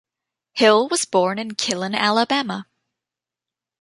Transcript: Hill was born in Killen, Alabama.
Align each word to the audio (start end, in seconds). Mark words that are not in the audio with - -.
Hill 0.53 0.87
was 0.89 1.05
born 1.05 1.37
in 1.37 1.51
Killen, 1.51 1.95
Alabama. 1.95 2.65